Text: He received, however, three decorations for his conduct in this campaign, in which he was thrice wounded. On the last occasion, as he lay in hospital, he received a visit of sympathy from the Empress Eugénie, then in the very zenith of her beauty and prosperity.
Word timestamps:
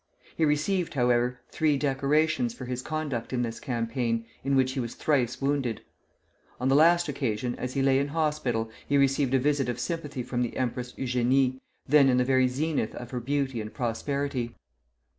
He 0.35 0.45
received, 0.45 0.95
however, 0.95 1.41
three 1.51 1.77
decorations 1.77 2.55
for 2.55 2.65
his 2.65 2.81
conduct 2.81 3.33
in 3.33 3.43
this 3.43 3.59
campaign, 3.59 4.25
in 4.43 4.55
which 4.55 4.71
he 4.71 4.79
was 4.79 4.95
thrice 4.95 5.39
wounded. 5.39 5.81
On 6.59 6.69
the 6.69 6.75
last 6.75 7.07
occasion, 7.07 7.53
as 7.59 7.75
he 7.75 7.83
lay 7.83 7.99
in 7.99 8.07
hospital, 8.07 8.71
he 8.87 8.97
received 8.97 9.35
a 9.35 9.39
visit 9.39 9.69
of 9.69 9.79
sympathy 9.79 10.23
from 10.23 10.41
the 10.41 10.57
Empress 10.57 10.93
Eugénie, 10.93 11.59
then 11.87 12.09
in 12.09 12.17
the 12.17 12.25
very 12.25 12.47
zenith 12.47 12.95
of 12.95 13.11
her 13.11 13.19
beauty 13.19 13.61
and 13.61 13.75
prosperity. 13.75 14.55